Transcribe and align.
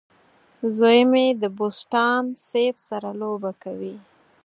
زوی 0.77 0.99
مې 1.11 1.25
د 1.41 1.43
بوسټان 1.57 2.23
سیب 2.49 2.75
سره 2.87 3.09
لوبه 3.21 3.51
کوي. 3.63 3.95